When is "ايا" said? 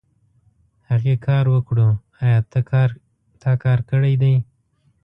2.25-2.37